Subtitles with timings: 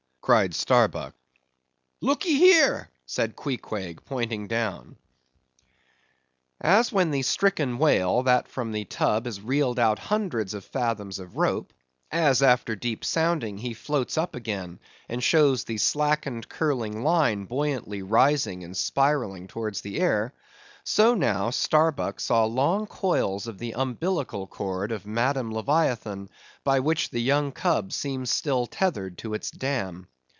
[0.23, 1.15] cried Starbuck.
[1.99, 4.95] "Look e here," said Queequeg, pointing down.
[6.61, 11.17] As when the stricken whale, that from the tub has reeled out hundreds of fathoms
[11.17, 11.73] of rope;
[12.11, 14.79] as, after deep sounding, he floats up again,
[15.09, 20.31] and shows the slackened curling line buoyantly rising and spiralling towards the air;
[20.83, 26.29] so now, Starbuck saw long coils of the umbilical cord of Madame Leviathan,
[26.63, 30.07] by which the young cub seemed still tethered to its dam.